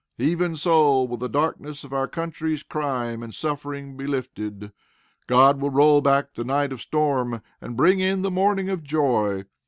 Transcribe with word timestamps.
Even 0.17 0.55
so 0.55 1.03
will 1.03 1.17
the 1.17 1.29
darkness 1.29 1.83
of 1.83 1.93
our 1.93 2.07
country's 2.07 2.63
crime 2.63 3.21
and 3.21 3.35
suffering 3.35 3.95
be 3.95 4.07
lifted. 4.07 4.71
God 5.27 5.61
will 5.61 5.69
roll 5.69 6.01
back 6.01 6.33
the 6.33 6.43
night 6.43 6.71
of 6.73 6.81
storm, 6.81 7.43
and 7.61 7.77
bring 7.77 7.99
in 7.99 8.23
the 8.23 8.31
morning 8.31 8.67
of 8.67 8.81
joy. 8.83 9.43